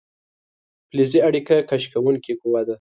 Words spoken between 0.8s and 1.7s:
فلزي اړیکه